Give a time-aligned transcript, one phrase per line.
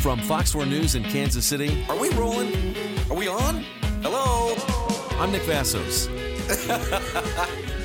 [0.00, 2.74] From Fox 4 News in Kansas City, Are we rolling?
[3.10, 3.62] Are we on?
[4.00, 4.54] Hello?
[5.20, 6.06] I'm Nick Vasos.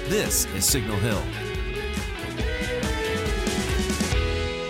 [0.07, 1.21] this is Signal Hill.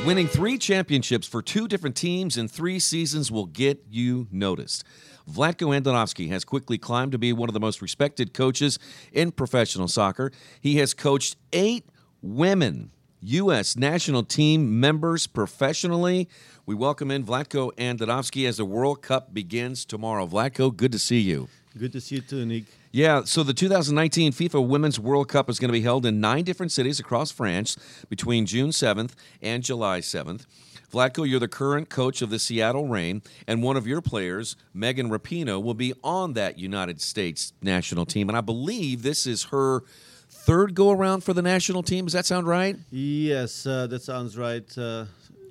[0.08, 4.84] Winning three championships for two different teams in three seasons will get you noticed.
[5.32, 8.80] Vlatko Andonovski has quickly climbed to be one of the most respected coaches
[9.12, 10.32] in professional soccer.
[10.62, 11.86] He has coached eight
[12.24, 12.90] women
[13.28, 13.76] U.S.
[13.76, 16.30] national team members professionally.
[16.68, 20.28] We welcome in Vlatko Andonovski as the World Cup begins tomorrow.
[20.28, 21.50] Vlatko, good to see you.
[21.78, 22.66] Good to see you too, Nick.
[22.92, 26.44] Yeah, so the 2019 FIFA Women's World Cup is going to be held in nine
[26.44, 27.78] different cities across France
[28.10, 30.46] between June 7th and July 7th.
[30.94, 35.10] Vlatko, you're the current coach of the Seattle Reign, and one of your players, Megan
[35.10, 38.30] Rapinoe, will be on that United States national team.
[38.30, 39.84] And I believe this is her
[40.46, 42.06] third go around for the national team.
[42.06, 42.76] Does that sound right?
[42.92, 44.78] Yes, uh, that sounds right.
[44.78, 45.06] Uh,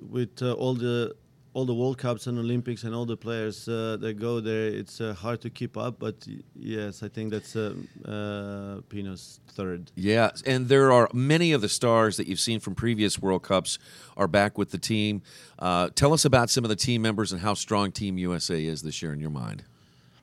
[0.09, 1.15] with uh, all the
[1.53, 4.99] all the World Cups and Olympics and all the players uh, that go there, it's
[4.99, 5.99] uh, hard to keep up.
[5.99, 7.73] But y- yes, I think that's uh,
[8.05, 9.89] uh, Pinoe's third.
[9.95, 13.79] Yeah, and there are many of the stars that you've seen from previous World Cups
[14.17, 15.21] are back with the team.
[15.57, 18.81] Uh, tell us about some of the team members and how strong Team USA is
[18.81, 19.63] this year in your mind.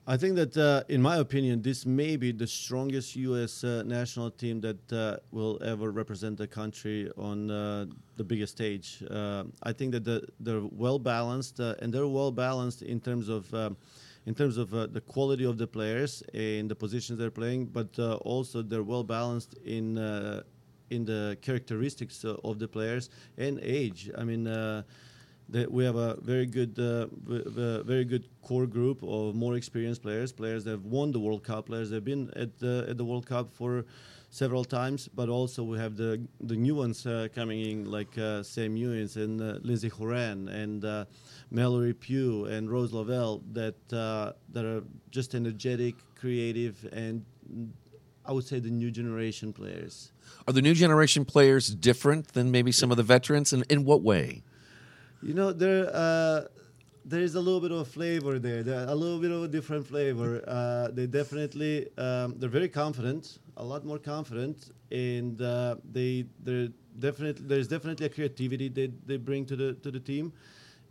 [0.04, 3.62] I think that, uh, in my opinion, this may be the strongest U.S.
[3.62, 7.86] Uh, national team that uh, will ever represent the country on uh,
[8.16, 9.04] the biggest stage.
[9.08, 13.28] Uh, I think that the, they're well balanced, uh, and they're well balanced in terms
[13.28, 13.52] of.
[13.54, 13.76] Um,
[14.24, 18.62] in terms of the quality of the players and the positions they're playing, but also
[18.62, 19.98] they're well balanced in
[20.90, 24.12] in the characteristics of the players and age.
[24.16, 24.44] I mean,
[25.70, 27.06] we have a very good, uh,
[27.82, 31.66] very good core group of more experienced players, players that have won the World Cup,
[31.66, 33.84] players that have been at the at the World Cup for
[34.30, 38.42] several times, but also we have the the new ones uh, coming in like uh,
[38.42, 41.04] Sam Mewis and uh, Lindsey Horan and uh,
[41.50, 47.24] Mallory Pugh and Rose Lavelle that uh, that are just energetic, creative, and
[48.24, 50.12] I would say the new generation players.
[50.48, 54.02] Are the new generation players different than maybe some of the veterans, and in what
[54.02, 54.42] way?
[55.22, 56.42] You know, there uh,
[57.04, 58.62] there is a little bit of flavor there.
[58.62, 60.42] There a little bit of a different flavor.
[60.46, 66.68] Uh, they definitely um, they're very confident, a lot more confident, and uh, they they're
[66.98, 70.32] definitely there's definitely a creativity they, they bring to the to the team.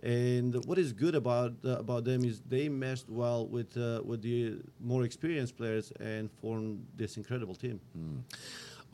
[0.04, 4.22] And what is good about uh, about them is they meshed well with uh, with
[4.22, 7.80] the more experienced players and formed this incredible team.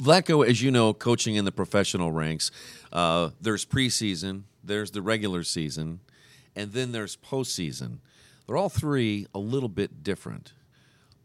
[0.01, 2.51] Vlatko, as you know, coaching in the professional ranks,
[2.93, 6.01] uh, there's preseason, there's the regular season,
[6.55, 7.99] and then there's postseason.
[8.45, 10.53] They're all three a little bit different.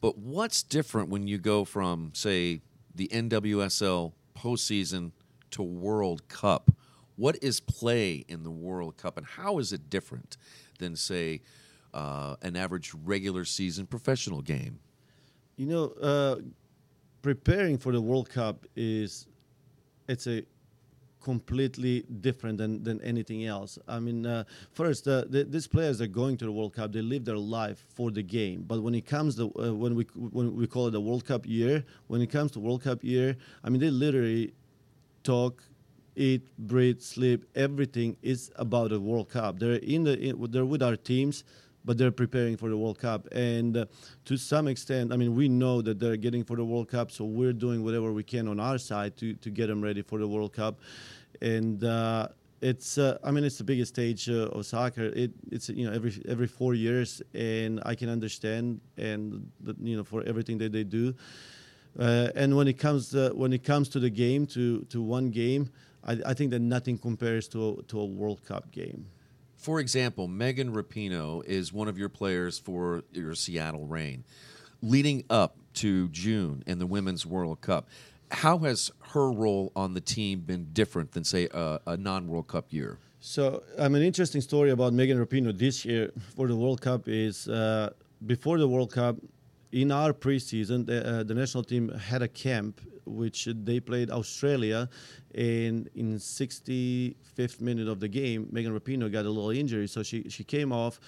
[0.01, 2.61] But what's different when you go from, say,
[2.95, 5.13] the NWSL postseason
[5.53, 6.71] to World Cup?
[7.17, 10.37] What is play in the World Cup, and how is it different
[10.79, 11.43] than, say,
[11.95, 14.81] uh, an average regular season professional game?
[15.57, 16.37] You know, uh,
[17.21, 19.27] preparing for the World Cup is
[20.09, 20.43] it's a
[21.23, 23.79] completely different than, than anything else.
[23.89, 26.93] I mean, uh, first, uh, the, these players are going to the World Cup.
[26.93, 28.65] They live their life for the game.
[28.67, 31.47] But when it comes to uh, when we when we call it the World Cup
[31.47, 34.53] year, when it comes to World Cup year, I mean, they literally
[35.23, 35.63] talk.
[36.15, 37.47] Eat, breathe, sleep.
[37.55, 39.59] Everything is about the World Cup.
[39.59, 41.43] They're in the in, they're with our teams
[41.85, 43.29] but they're preparing for the World Cup.
[43.33, 43.87] And uh,
[44.27, 47.25] to some extent, I mean, we know that they're getting for the World Cup, so
[47.25, 50.29] we're doing whatever we can on our side to, to get them ready for the
[50.29, 50.81] World Cup.
[51.41, 52.29] And uh,
[52.61, 55.07] it's, uh, I mean, it's the biggest stage uh, of soccer.
[55.07, 59.97] It, it's you know every every four years, and I can understand and the, you
[59.97, 61.15] know for everything that they do.
[61.99, 65.31] Uh, and when it comes uh, when it comes to the game, to to one
[65.31, 65.71] game,
[66.05, 69.07] I, I think that nothing compares to a, to a World Cup game.
[69.63, 74.25] For example, Megan Rapinoe is one of your players for your Seattle Reign.
[74.83, 77.89] Leading up to June and the Women's World Cup,
[78.33, 82.49] how has her role on the team been different than, say, a, a non World
[82.49, 82.99] Cup year?
[83.21, 87.47] So, um, an interesting story about Megan Rapinoe this year for the World Cup is
[87.47, 87.91] uh,
[88.27, 89.15] before the World Cup,
[89.71, 94.89] in our preseason, the, uh, the national team had a camp which they played Australia,
[95.35, 100.29] and in 65th minute of the game, Megan Rapinoe got a little injury, so she
[100.29, 101.01] she came off,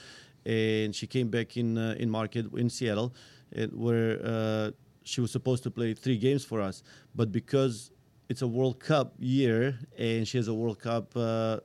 [0.46, 3.14] and she came back in uh, in market in Seattle,
[3.52, 4.70] and where uh,
[5.05, 6.82] she was supposed to play three games for us,
[7.14, 7.91] but because
[8.29, 11.61] it's a World Cup year and she has a World Cup uh,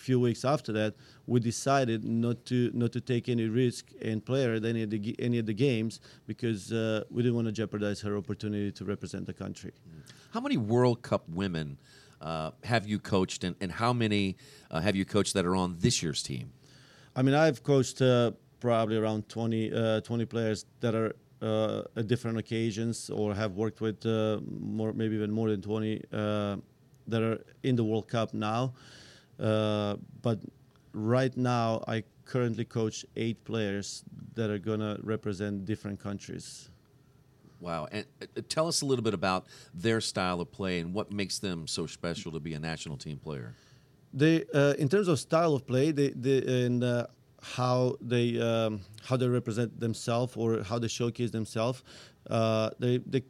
[0.00, 0.94] few weeks after that,
[1.26, 4.90] we decided not to not to take any risk and play her at any of
[4.90, 8.84] the any of the games because uh, we didn't want to jeopardize her opportunity to
[8.84, 9.72] represent the country.
[10.32, 11.78] How many World Cup women
[12.20, 14.36] uh, have you coached, and, and how many
[14.70, 16.52] uh, have you coached that are on this year's team?
[17.16, 22.06] I mean, I've coached uh, probably around 20, uh, 20 players that are uh, at
[22.06, 26.56] different occasions or have worked with uh, more, maybe even more than 20 uh,
[27.08, 28.74] that are in the World Cup now.
[29.40, 30.38] Uh, but
[30.92, 34.04] right now, I currently coach eight players
[34.34, 36.68] that are going to represent different countries.
[37.60, 37.88] Wow.
[37.92, 41.38] And uh, tell us a little bit about their style of play and what makes
[41.38, 43.54] them so special to be a national team player.
[44.12, 47.06] They, uh, in terms of style of play, they, they and uh,
[47.42, 51.84] how they um, how they represent themselves or how they showcase themselves,
[52.28, 53.22] uh, they they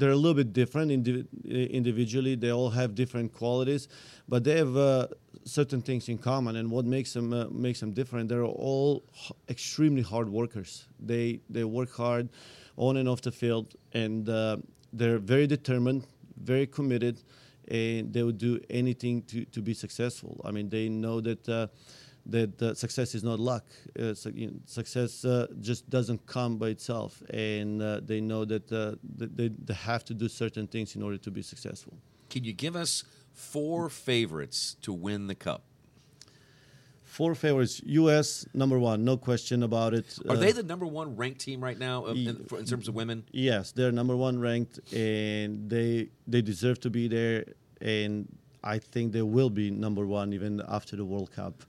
[0.00, 1.26] they're a little bit different indiv-
[1.70, 2.34] individually.
[2.34, 3.88] They all have different qualities,
[4.28, 5.06] but they have uh,
[5.44, 6.56] certain things in common.
[6.56, 8.28] And what makes them uh, makes them different?
[8.28, 10.86] They're all h- extremely hard workers.
[10.98, 12.28] They they work hard
[12.76, 14.56] on and off the field, and uh,
[14.92, 16.06] they're very determined,
[16.36, 17.20] very committed,
[17.68, 20.40] and they would do anything to, to be successful.
[20.44, 21.66] I mean, they know that uh,
[22.26, 23.64] that uh, success is not luck.
[23.98, 28.44] Uh, su- you know, success uh, just doesn't come by itself, and uh, they know
[28.44, 31.94] that, uh, that they, they have to do certain things in order to be successful.
[32.28, 35.62] Can you give us four favorites to win the cup?
[37.02, 38.46] Four favorites: U.S.
[38.54, 40.16] number one, no question about it.
[40.28, 42.86] Are Uh, they the number one ranked team right now uh, in, for- in terms
[42.86, 43.24] of women?
[43.32, 47.46] Yes, they're number one ranked, and they they deserve to be there.
[47.80, 48.28] And
[48.62, 51.62] I think they will be number one even after the World Cup.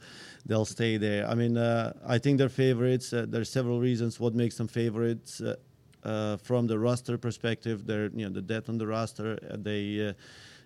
[0.46, 1.28] They'll stay there.
[1.28, 3.14] I mean, uh, I think they're favorites.
[3.14, 5.42] Uh, there are several reasons what makes them favorites.
[5.42, 5.56] Uh,
[6.04, 9.38] uh, from the roster perspective, they're you know the depth on the roster.
[9.50, 10.14] Uh, they uh,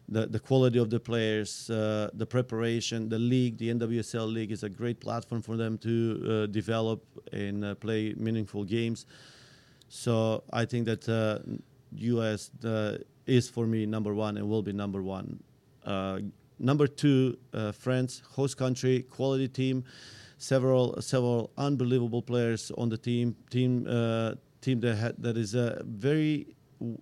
[0.07, 4.61] the, the quality of the players, uh, the preparation, the league, the NWSL league is
[4.61, 9.07] a great platform for them to uh, develop and uh, play meaningful games.
[9.89, 11.59] So I think that
[11.91, 12.51] U.S.
[13.25, 15.39] Is for me number one and will be number one.
[15.85, 16.19] Uh,
[16.59, 19.83] number two, uh, France, host country, quality team,
[20.37, 23.35] several several unbelievable players on the team.
[23.49, 26.47] Team uh, team that ha- that is a very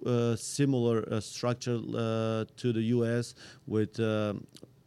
[0.06, 3.36] uh, similar uh, structure uh, to the U.S.
[3.66, 4.00] with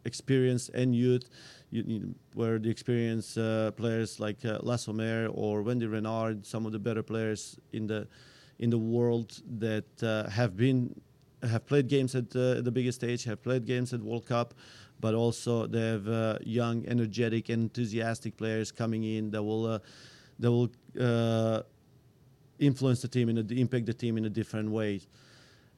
[0.05, 1.29] experience and youth.
[1.69, 3.35] You, you, where the experienced
[3.75, 8.07] players like uh, or Wendie Renard, some of the better players in the
[8.59, 9.85] in the world that
[10.31, 10.95] have been
[11.43, 14.53] have played games at uh, the biggest stage, have played games at World Cup,
[14.99, 19.79] but also they have uh, young, energetic, enthusiastic players coming in that will uh,
[20.39, 20.69] that will
[20.99, 21.61] uh,
[22.59, 25.01] influence the team and impact the team in a different way.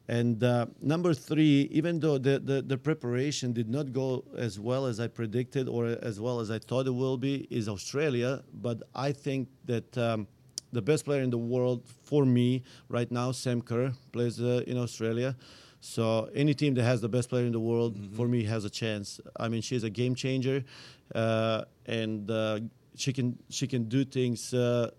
[0.08, 4.88] And uh, number three, even though the, the, the preparation did not go as well
[4.88, 8.42] as I predicted or as well as I thought it will be, is Australia.
[8.52, 10.28] But I think that um,
[10.72, 14.78] the best player in the world for me right now, Sam Kerr, plays uh, in
[14.78, 15.36] Australia.
[15.82, 18.70] So any team that has the best player in the world for me has a
[18.70, 19.22] chance.
[19.38, 20.64] I mean, she's a game changer,
[21.16, 22.60] uh, and uh,
[22.96, 24.92] she can she can do things uh,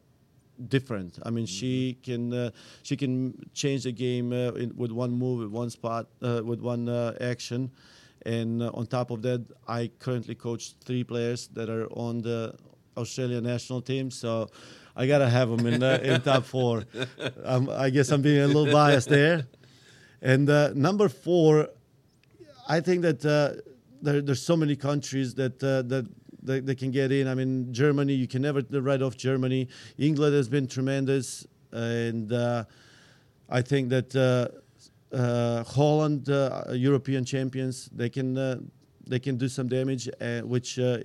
[0.68, 1.18] different.
[1.22, 2.50] I mean, she can uh,
[2.82, 6.60] she can change the game uh, in, with one move, with one spot, uh, with
[6.60, 7.70] one uh, action.
[8.26, 12.54] And uh, on top of that, I currently coach three players that are on the
[12.96, 14.10] Australian national team.
[14.10, 14.48] So
[14.97, 16.85] I gotta have them in uh, in top four.
[17.44, 19.47] Um, I guess I'm being a little biased there.
[20.23, 21.68] And uh, number four,
[22.68, 23.61] I think that uh,
[24.02, 26.06] there, there's so many countries that uh, that
[26.42, 27.28] they, they can get in.
[27.28, 29.68] I mean, Germany, you can never write off Germany.
[29.99, 32.64] England has been tremendous, and uh,
[33.49, 38.56] I think that uh, uh, Holland, uh, European champions, they can uh,
[39.06, 40.09] they can do some damage.
[40.20, 40.99] Uh, which uh,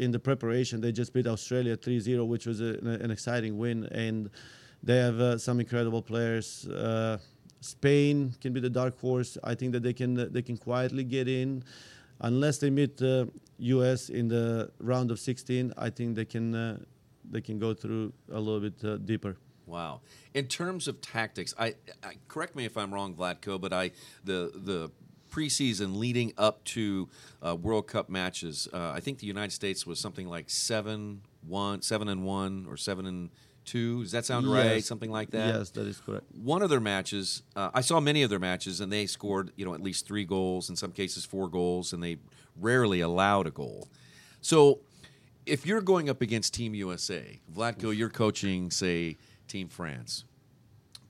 [0.00, 4.30] in the preparation they just beat Australia 3-0, which was a, an exciting win, and
[4.82, 6.66] they have uh, some incredible players.
[6.66, 7.18] Uh,
[7.60, 9.36] Spain can be the dark horse.
[9.44, 11.62] I think that they can they can quietly get in,
[12.20, 13.26] unless they meet uh,
[13.58, 14.08] U.S.
[14.08, 15.74] in the round of 16.
[15.76, 16.78] I think they can uh,
[17.30, 19.36] they can go through a little bit uh, deeper.
[19.66, 20.00] Wow.
[20.34, 23.90] In terms of tactics, I, I correct me if I'm wrong, Vlatko, but I
[24.24, 24.90] the the
[25.30, 27.08] preseason leading up to
[27.44, 31.82] uh, World Cup matches, uh, I think the United States was something like seven one,
[31.82, 33.30] seven and one, or seven and
[33.64, 34.02] two.
[34.02, 34.82] Does that sound right?
[34.82, 35.54] Something like that.
[35.54, 36.24] Yes, that is correct.
[36.34, 39.64] One of their matches, uh, I saw many of their matches, and they scored, you
[39.64, 42.18] know, at least three goals, in some cases four goals, and they
[42.58, 43.88] rarely allowed a goal.
[44.40, 44.80] So,
[45.46, 49.16] if you're going up against Team USA, Vlatko, you're coaching, say,
[49.48, 50.24] Team France,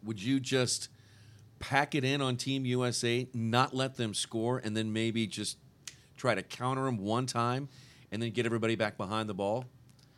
[0.03, 0.89] would you just
[1.61, 5.59] pack it in on Team USA, not let them score, and then maybe just
[6.17, 7.69] try to counter them one time,
[8.11, 9.67] and then get everybody back behind the ball?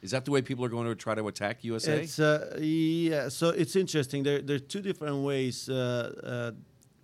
[0.00, 2.02] Is that the way people are going to try to attack USA?
[2.02, 3.28] It's uh, yeah.
[3.28, 4.24] So it's interesting.
[4.24, 6.58] There, there are two different ways uh, uh,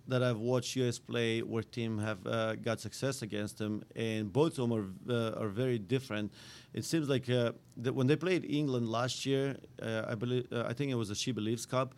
[0.09, 4.59] that I've watched US play where team have uh, got success against them, and both
[4.59, 6.33] of them are uh, are very different.
[6.73, 7.53] It seems like uh,
[7.93, 11.65] when they played England last year, I believe I think it was the She Believes
[11.65, 11.95] Cup.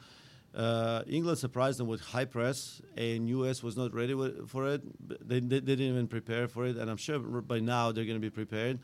[0.53, 4.13] Uh, England surprised them with high press, and US was not ready
[4.47, 4.81] for it.
[5.27, 8.17] They, they, they didn't even prepare for it, and I'm sure by now they're going
[8.17, 8.79] to be prepared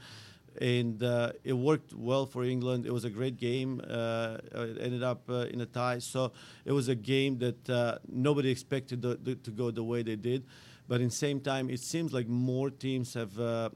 [0.62, 2.86] and uh, it worked well for England.
[2.86, 3.82] It was a great game.
[3.88, 6.32] Uh, it ended up uh, in a tie, so
[6.66, 10.16] it was a game that uh, nobody expected the, the, to go the way they
[10.16, 10.46] did.
[10.88, 13.70] But in the same time, it seems like more teams have uh,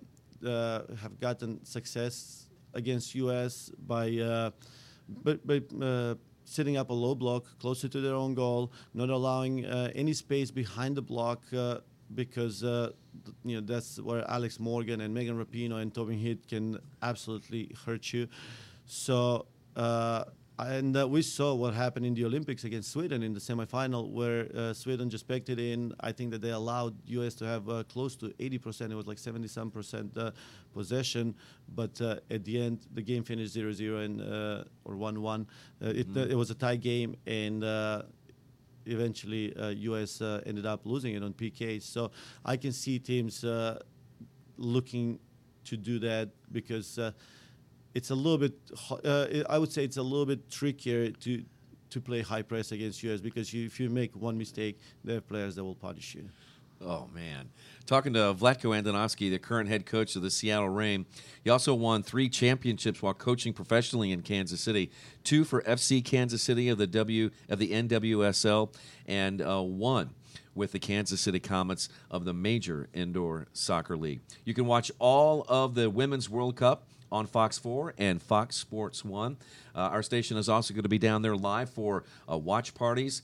[0.43, 4.51] have gotten success against US by
[5.45, 6.15] by uh,
[6.51, 10.51] setting up a low block closer to their own goal, not allowing uh, any space
[10.51, 11.77] behind the block uh,
[12.13, 12.91] because uh,
[13.25, 17.73] th- you know that's where Alex Morgan and Megan Rapinoe and Tobin Heath can absolutely
[17.85, 18.27] hurt you.
[18.85, 19.45] So.
[20.61, 24.47] And uh, we saw what happened in the Olympics against Sweden in the semifinal, where
[24.55, 25.91] uh, Sweden just packed it in.
[25.99, 28.91] I think that they allowed US to have uh, close to 80%.
[28.91, 30.31] It was like 70 some percent uh,
[30.71, 31.33] possession,
[31.73, 35.47] but uh, at the end, the game finished 0-0 and uh, or 1-1.
[35.81, 38.03] Uh, it, uh, it was a tie game, and uh,
[38.85, 41.83] eventually uh, US uh, ended up losing it on PKs.
[41.83, 42.11] So
[42.45, 43.79] I can see teams uh,
[44.57, 45.19] looking
[45.65, 47.11] to do that because uh,
[47.93, 48.53] it's a little bit.
[49.03, 51.43] Uh, I would say it's a little bit trickier to
[51.89, 55.21] to play high press against US because you, if you make one mistake, there are
[55.21, 56.29] players that will punish you.
[56.83, 57.49] Oh man!
[57.85, 61.05] Talking to Vlatko Andonovski, the current head coach of the Seattle Reign,
[61.43, 64.89] he also won three championships while coaching professionally in Kansas City.
[65.23, 68.73] Two for FC Kansas City of the W of the NWSL,
[69.05, 70.11] and uh, one
[70.55, 74.21] with the Kansas City Comets of the Major Indoor Soccer League.
[74.43, 79.03] You can watch all of the Women's World Cup on Fox 4 and Fox Sports
[79.03, 79.37] 1.
[79.75, 83.23] Uh, our station is also going to be down there live for uh, watch parties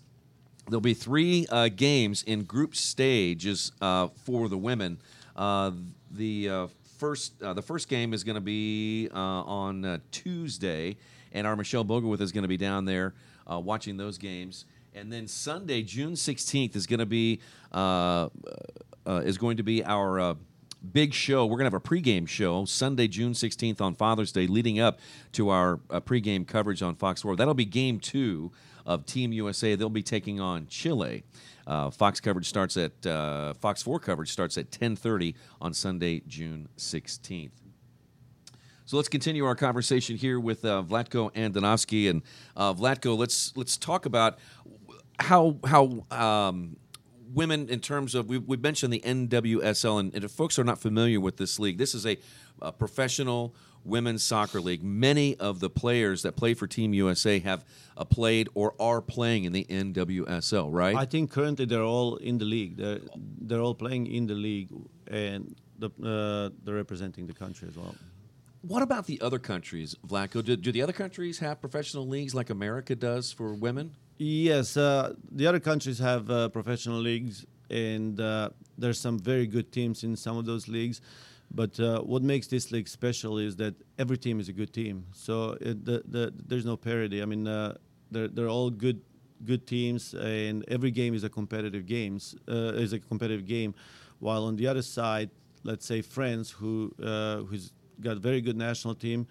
[0.69, 4.99] There'll be three uh, games in group stages uh, for the women.
[5.33, 5.71] Uh,
[6.11, 6.67] the uh,
[6.97, 10.97] first the first game is going to be on Tuesday,
[11.31, 13.13] and our Michelle Bogerwith is going to be down there
[13.47, 14.65] watching those games.
[14.93, 17.39] And then Sunday, June 16th, is going to be
[19.05, 20.35] is going to be our
[20.91, 21.45] big show.
[21.45, 24.99] We're going to have a pregame show Sunday, June 16th on Father's Day, leading up
[25.33, 27.35] to our uh, pregame coverage on Fox 4.
[27.35, 28.51] That'll be game two
[28.85, 29.75] of Team USA.
[29.75, 31.23] They'll be taking on Chile.
[31.65, 36.69] Uh, Fox coverage starts at uh, Fox 4 coverage starts at 10:30 on Sunday, June
[36.77, 37.51] 16th.
[38.85, 42.21] So let's continue our conversation here with uh, Vlatko Andonovski and
[42.55, 43.17] uh, Vlatko.
[43.17, 44.39] Let's let's talk about
[45.19, 46.77] how how um,
[47.33, 50.79] women in terms of we we mentioned the NWSL and, and if folks are not
[50.79, 52.17] familiar with this league, this is a,
[52.61, 54.83] a professional women's soccer league.
[54.83, 57.65] Many of the players that play for Team USA have
[57.95, 60.95] uh, played or are playing in the NWSL, right?
[60.95, 62.77] I think currently they're all in the league.
[62.77, 62.99] They're
[63.41, 64.69] they're all playing in the league,
[65.07, 67.95] and the, uh, they're representing the country as well.
[68.61, 70.43] what about the other countries, Vlatko?
[70.43, 73.95] Do, do the other countries have professional leagues like America does for women?
[74.17, 79.71] Yes, uh, the other countries have uh, professional leagues, and uh, there's some very good
[79.71, 81.01] teams in some of those leagues.
[81.51, 85.05] But uh, what makes this league special is that every team is a good team.
[85.13, 87.21] So it, the, the, there's no parity.
[87.21, 87.75] I mean, uh,
[88.11, 89.01] they're they're all good
[89.45, 93.75] good teams, and every game is a competitive games uh, is a competitive game.
[94.19, 95.29] While on the other side,
[95.63, 97.71] let's say France, who uh, who's
[98.01, 99.27] got a very good national team,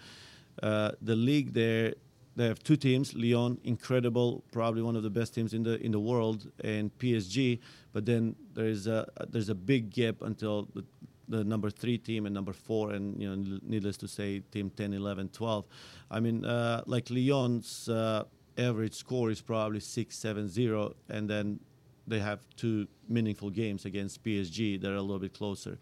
[0.62, 1.94] uh, the league there
[2.36, 5.90] they have two teams: Lyon, incredible, probably one of the best teams in the in
[5.92, 7.60] the world, and PSG.
[7.92, 10.84] But then there is a there's a big gap until the,
[11.28, 14.92] the number three team and number four, and you know, needless to say, team 10,
[14.92, 15.64] 11, 12.
[16.10, 18.24] I mean, uh, like Lyon's uh,
[18.58, 21.60] average score is probably six, seven, zero, and then
[22.06, 25.78] they have two meaningful games against PSG that are a little bit closer.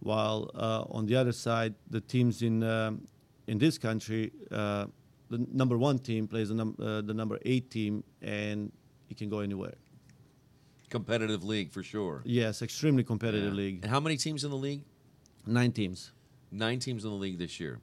[0.00, 3.06] While uh, on the other side, the teams in um,
[3.46, 4.86] in this country, uh,
[5.36, 8.72] the number one team plays the, num- uh, the number eight team, and
[9.10, 9.74] it can go anywhere.
[10.90, 12.22] Competitive league for sure.
[12.24, 13.58] Yes, extremely competitive Yeah.
[13.58, 13.78] league.
[13.82, 14.82] And how many teams in the league?
[15.46, 16.12] Nine teams.
[16.52, 17.80] Nine teams in the league this year.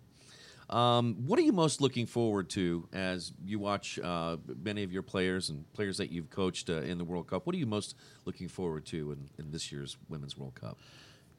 [0.69, 5.01] Um, what are you most looking forward to as you watch uh, many of your
[5.01, 7.45] players and players that you've coached uh, in the World Cup?
[7.45, 10.77] What are you most looking forward to in, in this year's Women's World Cup?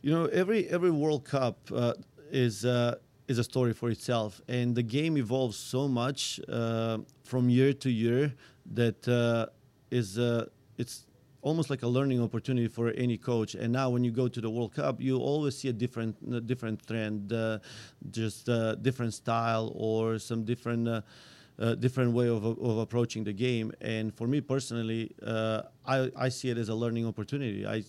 [0.02, 1.94] You know, every every World Cup uh,
[2.30, 2.96] is uh,
[3.28, 7.90] is a story for itself, and the game evolves so much uh, from year to
[7.90, 8.34] year
[8.74, 9.46] that uh,
[9.90, 11.06] is uh, it's
[11.40, 13.54] almost like a learning opportunity for any coach.
[13.54, 16.40] And now, when you go to the World Cup, you always see a different a
[16.40, 17.58] different trend, uh,
[18.10, 20.88] just uh, different style or some different.
[20.88, 21.02] Uh,
[21.78, 25.14] different way of, of approaching the game, and for me personally,
[25.86, 27.64] I, I see it as a learning opportunity.
[27.64, 27.84] I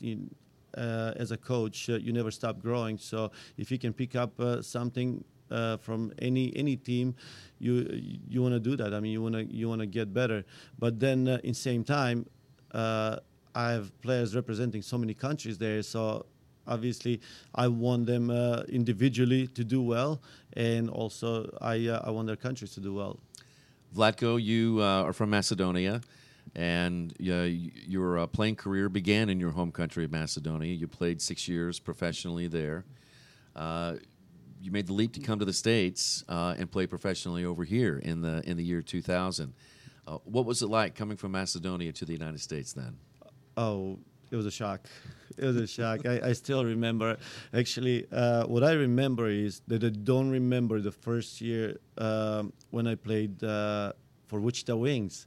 [0.77, 2.97] as a coach, uh, you never stop growing.
[2.97, 7.15] So if you can pick up uh, something uh, from any any team,
[7.59, 7.87] you
[8.27, 8.93] you want to do that.
[8.93, 10.45] I mean, you want to you want to get better.
[10.79, 12.25] But then uh, in the same time,
[12.71, 13.17] uh,
[13.55, 15.83] I have players representing so many countries there.
[15.83, 16.25] So
[16.67, 17.21] obviously,
[17.53, 18.31] I want them
[18.69, 20.21] individually to do well,
[20.53, 23.19] and also I I want their countries to do well.
[23.95, 26.01] Vlatko, you are from Macedonia
[26.55, 30.73] and uh, your uh, playing career began in your home country of Macedonia.
[30.73, 32.85] You played six years professionally there.
[33.55, 33.95] Uh,
[34.61, 37.97] you made the leap to come to the states uh, and play professionally over here
[37.97, 39.53] in the in the year 2000.
[40.05, 42.97] Uh, what was it like coming from Macedonia to the United States then?
[43.57, 43.99] Oh,
[44.31, 44.81] it was a shock.
[45.35, 46.05] It was a shock.
[46.05, 47.17] I, I still remember.
[47.55, 52.85] Actually, uh, what I remember is that I don't remember the first year um, when
[52.85, 55.25] I played for Wichita Wings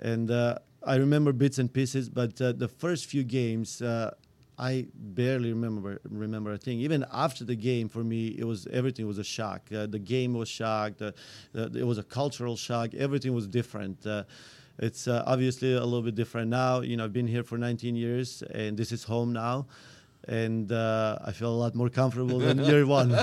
[0.00, 2.08] and uh, I remember bits and pieces.
[2.08, 4.14] But uh, the first few games, uh,
[4.58, 6.80] I barely remember remember a thing.
[6.80, 9.62] Even after the game, for me, it was everything was a shock.
[9.72, 11.02] Uh, the game was shocked.
[11.02, 11.12] Uh,
[11.54, 12.94] it was a cultural shock.
[12.94, 14.06] Everything was different.
[14.06, 14.24] Uh,
[14.80, 16.80] it's obviously a little bit different now.
[16.80, 19.66] You know, I've been here for 19 years, and this is home now
[20.28, 23.16] and uh, I feel a lot more comfortable than year one.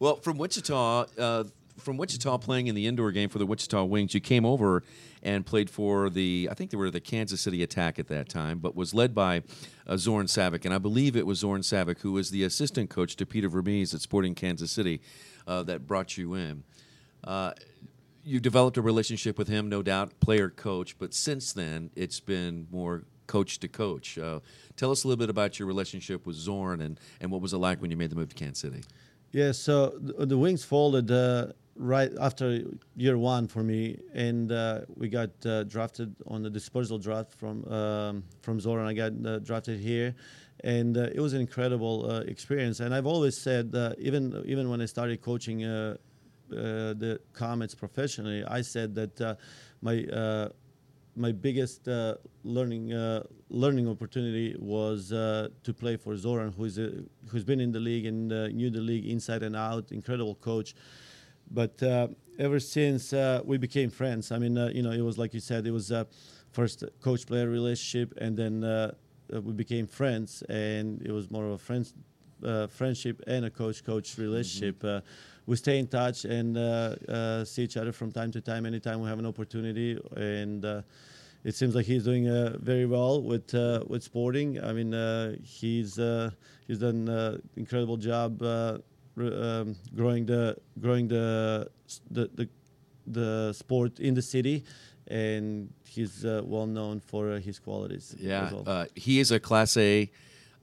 [0.00, 1.44] well, from Wichita, uh,
[1.78, 4.82] from Wichita playing in the indoor game for the Wichita Wings, you came over
[5.22, 8.58] and played for the, I think they were the Kansas City Attack at that time,
[8.58, 9.42] but was led by
[9.86, 10.64] uh, Zoran Savic.
[10.64, 13.94] And I believe it was Zoran Savic who was the assistant coach to Peter Vermes
[13.94, 15.00] at Sporting Kansas City
[15.46, 16.64] uh, that brought you in.
[17.24, 17.52] Uh,
[18.24, 22.66] you developed a relationship with him, no doubt, player coach, but since then it's been
[22.70, 24.18] more coach to coach.
[24.18, 24.40] Uh,
[24.76, 27.58] tell us a little bit about your relationship with Zoran and, and what was it
[27.58, 28.82] like when you made the move to Kansas City?
[29.32, 32.64] Yeah, so the, the Wings folded uh, right after
[32.96, 37.64] year one for me, and uh, we got uh, drafted on the dispersal draft from
[37.72, 38.86] um, from Zoran.
[38.86, 40.14] I got uh, drafted here,
[40.64, 42.80] and uh, it was an incredible uh, experience.
[42.80, 45.60] And I've always said, even even when I started coaching
[46.48, 49.38] the Comets professionally, I said that
[49.80, 50.50] my
[51.14, 56.90] my biggest uh, learning uh, learning opportunity was uh, to play for Zoran, who's a,
[57.28, 59.92] who's been in the league and knew the league inside and out.
[59.92, 60.74] Incredible coach,
[61.52, 65.18] but uh, ever since uh, we became friends, I mean, uh, you know, it was
[65.18, 66.06] like you said, it was a
[66.50, 68.92] first coach-player relationship, and then
[69.30, 71.94] we became friends, and it was more of a friends,
[72.68, 74.80] friendship and a coach-coach relationship.
[74.80, 75.06] Mm-hmm.
[75.46, 76.56] we stay in touch and
[77.46, 80.64] see each other from time to time, anytime we have an opportunity, and
[81.44, 84.62] it seems like he's doing uh, very well with uh, with Sporting.
[84.62, 85.98] I mean, uh, he's
[86.66, 88.42] he's done an incredible job
[89.16, 91.68] um, growing the growing the,
[92.10, 92.48] the the
[93.06, 94.64] the sport in the city,
[95.08, 98.14] and he's uh, well known for uh, his qualities.
[98.18, 98.64] Yeah, well.
[98.66, 100.10] uh, he is a Class A,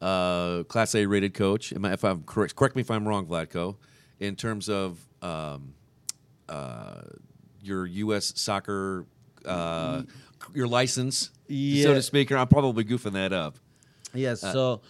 [0.02, 1.72] uh, Class A rated coach.
[1.72, 3.76] If I'm correct, correct me if I'm wrong, Vlatko.
[4.20, 5.74] In terms of um,
[6.50, 7.02] uh,
[7.62, 8.34] your U.S.
[8.36, 9.06] soccer,
[9.46, 10.02] uh,
[10.54, 11.84] your license, yeah.
[11.84, 13.58] so to speak, I'm probably goofing that up.
[14.14, 14.42] Yes.
[14.42, 14.82] so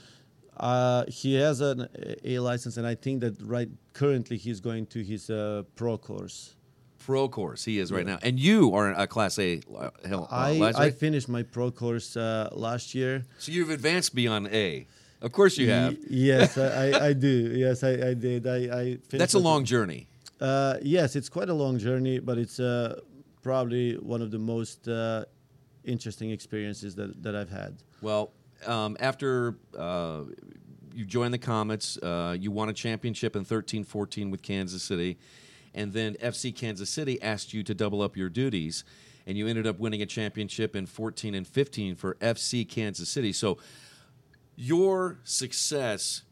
[0.60, 1.88] uh, he has an
[2.24, 6.56] A license, and I think that right currently he's going to his uh, pro course.
[7.00, 8.14] Pro course, he is right yeah.
[8.14, 9.62] now, and you are a Class A.
[9.74, 13.24] Uh, uh I, I finished my pro course uh, last year.
[13.40, 14.86] So you've advanced beyond A.
[15.22, 15.94] Of course you have.
[15.94, 17.52] Y- yes, I, I, do.
[17.56, 18.48] Yes, I, I did.
[18.48, 20.08] I, I That's a long journey.
[20.40, 23.00] Uh, yes, it's quite a long journey, but it's uh,
[23.42, 25.26] probably one of the most uh,
[25.84, 27.78] interesting experiences that, that I've had.
[28.02, 28.32] Well,
[28.66, 30.22] um, after uh,
[30.94, 35.18] you joined the Comets, uh, you won a championship in 13 14 with Kansas City,
[35.74, 38.84] and then FC Kansas City asked you to double up your duties,
[39.26, 43.34] and you ended up winning a championship in 14 and 15 for FC Kansas City.
[43.34, 43.58] So
[44.56, 46.24] your success.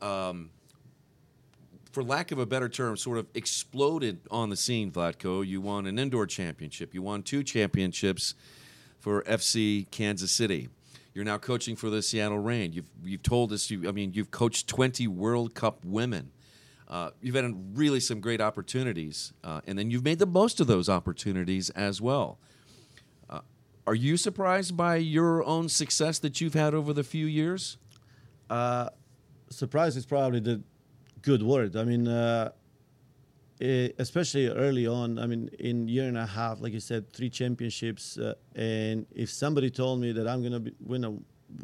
[0.00, 0.50] Um,
[1.92, 5.46] for lack of a better term, sort of exploded on the scene, Vlatko.
[5.46, 6.94] You won an indoor championship.
[6.94, 8.34] You won two championships
[8.98, 10.70] for FC Kansas City.
[11.14, 12.72] You're now coaching for the Seattle Reign.
[12.72, 13.88] You've you've told us you.
[13.88, 16.30] I mean, you've coached 20 World Cup women.
[16.88, 20.66] Uh, you've had really some great opportunities, uh, and then you've made the most of
[20.66, 22.38] those opportunities as well.
[23.30, 23.40] Uh,
[23.86, 27.78] are you surprised by your own success that you've had over the few years?
[28.50, 28.90] Uh,
[29.48, 30.62] surprise is probably the
[31.22, 31.76] good word.
[31.76, 32.50] I mean, uh,
[33.62, 35.18] especially early on.
[35.18, 38.18] I mean, in year and a half, like you said, three championships.
[38.18, 41.10] Uh, and if somebody told me that I'm gonna win a,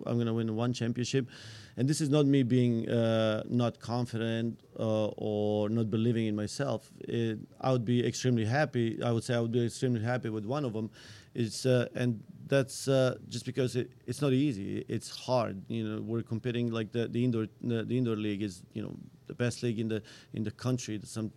[0.07, 1.29] I'm gonna win one championship,
[1.77, 6.91] and this is not me being uh, not confident uh, or not believing in myself.
[7.01, 9.03] It, I would be extremely happy.
[9.03, 10.91] I would say I would be extremely happy with one of them.
[11.35, 12.87] It's and that's
[13.29, 14.85] just because it, it's not easy.
[14.89, 15.63] It's hard.
[15.69, 18.95] You know, we're competing like the, the indoor the, the indoor league is you know
[19.29, 20.03] the best league in the
[20.35, 21.01] in the country.
[21.05, 21.31] Some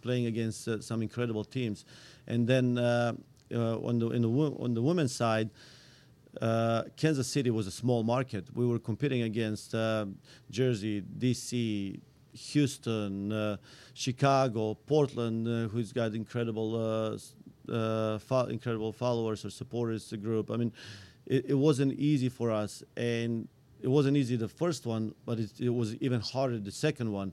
[0.00, 1.84] playing against uh, some incredible teams,
[2.26, 3.12] and then uh,
[3.54, 5.50] uh, on the in the on the women's side.
[6.40, 8.46] Uh, Kansas City was a small market.
[8.54, 10.06] We were competing against uh,
[10.48, 12.00] Jersey, DC,
[12.32, 13.58] Houston,
[13.94, 17.18] Chicago, Portland, who's got incredible,
[17.68, 20.08] uh, fo- incredible followers or supporters.
[20.08, 20.52] The group.
[20.52, 20.72] I mean,
[21.26, 23.48] it, it wasn't easy for us, and
[23.82, 27.32] it wasn't easy the first one, but it, it was even harder the second one.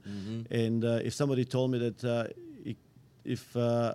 [0.52, 2.28] And uh, if somebody told me that uh,
[3.24, 3.94] if uh,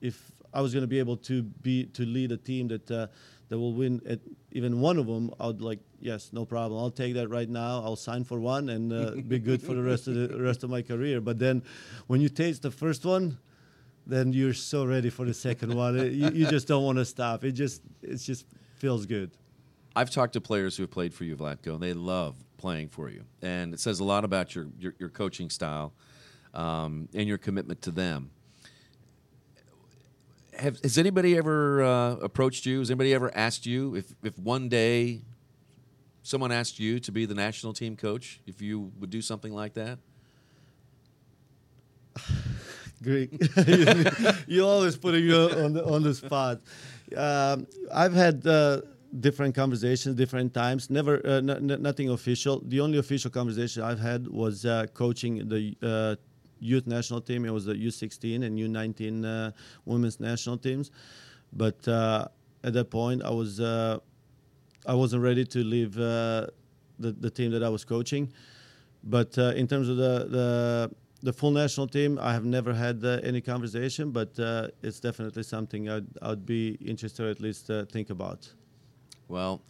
[0.00, 3.06] if I was going to be able to be to lead a team that uh,
[3.48, 4.20] that will win at
[4.52, 6.80] even one of them, I would like yes, no problem.
[6.80, 7.82] I'll take that right now.
[7.84, 10.70] I'll sign for one and uh, be good for the rest of the rest of
[10.70, 11.20] my career.
[11.20, 11.62] But then,
[12.06, 13.38] when you taste the first one,
[14.06, 15.94] then you're so ready for the second one.
[16.14, 17.44] You, you just don't want to stop.
[17.44, 19.30] It just it just feels good.
[19.96, 23.08] I've talked to players who have played for you, Vlatko, and they love playing for
[23.08, 23.24] you.
[23.42, 25.92] And it says a lot about your, your, your coaching style
[26.52, 28.30] um, and your commitment to them.
[30.58, 32.78] Have, has anybody ever uh, approached you?
[32.78, 35.22] Has anybody ever asked you if, if one day
[36.22, 39.74] someone asked you to be the national team coach, if you would do something like
[39.74, 39.98] that?
[43.02, 43.30] Greek.
[44.46, 46.60] you always putting you on the on the spot.
[47.14, 48.80] Um, I've had uh,
[49.20, 50.90] different conversations, different times.
[50.90, 52.62] Never, uh, n- nothing official.
[52.66, 56.16] The only official conversation I've had was uh, coaching the uh,
[56.58, 57.44] youth national team.
[57.44, 59.52] It was the U16 and U19 uh,
[59.84, 60.90] women's national teams.
[61.52, 62.26] But uh,
[62.64, 63.98] at that point, I was uh,
[64.86, 66.52] I wasn't ready to leave the
[66.98, 68.32] the team that I was coaching.
[69.02, 70.90] But in terms of the, the
[71.24, 75.42] the full national team, I have never had uh, any conversation, but uh, it's definitely
[75.42, 78.52] something I'd, I'd be interested to at least uh, think about.
[79.28, 79.62] Well,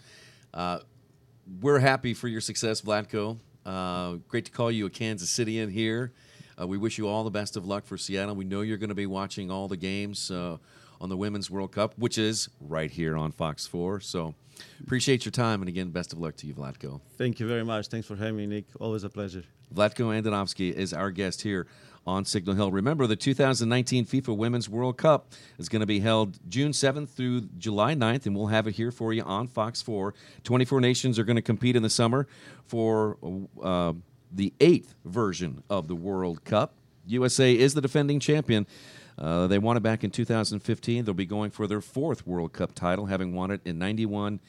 [0.53, 0.81] uh,
[1.61, 3.39] we're happy for your success, Vlatko.
[3.65, 6.13] Uh, great to call you a Kansas Cityan here.
[6.61, 8.35] Uh, we wish you all the best of luck for Seattle.
[8.35, 10.59] We know you're going to be watching all the games uh,
[11.01, 14.01] on the Women's World Cup, which is right here on Fox 4.
[14.01, 14.35] So
[14.83, 15.63] appreciate your time.
[15.63, 17.01] And again, best of luck to you, Vlatko.
[17.19, 17.89] Thank you very much.
[17.89, 18.67] Thanks for having me, Nick.
[18.79, 19.43] Always a pleasure.
[19.75, 21.67] Vlatko Andonovski is our guest here
[22.07, 22.71] on Signal Hill.
[22.71, 27.43] Remember, the 2019 FIFA Women's World Cup is going to be held June 7th through
[27.59, 30.15] July 9th, and we'll have it here for you on Fox 4.
[30.43, 32.27] 24 nations are going to compete in the summer
[32.67, 33.17] for
[33.63, 33.93] uh,
[34.33, 36.75] the eighth version of the World Cup.
[37.07, 38.67] USA is the defending champion.
[39.17, 41.05] Uh, they won it back in 2015.
[41.05, 44.41] They'll be going for their fourth World Cup title, having won it in 91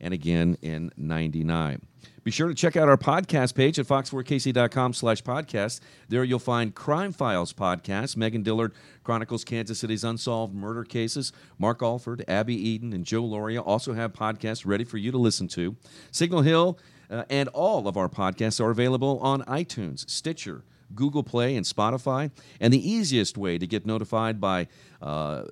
[0.00, 1.82] and again in 99.
[2.24, 5.80] Be sure to check out our podcast page at fox4kc.com slash podcast.
[6.08, 8.16] There you'll find Crime Files podcast.
[8.16, 11.32] Megan Dillard chronicles Kansas City's unsolved murder cases.
[11.58, 15.48] Mark Alford, Abby Eden, and Joe Lauria also have podcasts ready for you to listen
[15.48, 15.76] to.
[16.10, 16.78] Signal Hill
[17.10, 22.30] uh, and all of our podcasts are available on iTunes, Stitcher, Google Play and Spotify.
[22.60, 24.68] And the easiest way to get notified by
[25.02, 25.44] uh,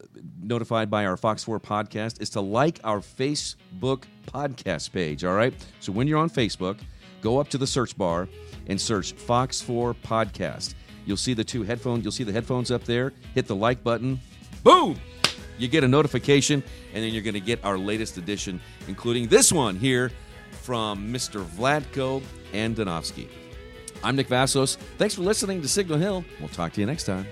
[0.42, 5.24] notified by our Fox 4 podcast is to like our Facebook podcast page.
[5.24, 5.54] All right.
[5.80, 6.78] So when you're on Facebook,
[7.20, 8.28] go up to the search bar
[8.66, 10.74] and search Fox 4 podcast.
[11.04, 12.04] You'll see the two headphones.
[12.04, 13.12] You'll see the headphones up there.
[13.34, 14.20] Hit the like button.
[14.62, 14.98] Boom.
[15.58, 16.62] You get a notification,
[16.94, 20.10] and then you're going to get our latest edition, including this one here
[20.50, 21.44] from Mr.
[21.44, 23.28] Vlatko Andonovski.
[24.04, 24.76] I'm Nick Vasos.
[24.98, 26.24] Thanks for listening to Signal Hill.
[26.40, 27.26] We'll talk to you next time.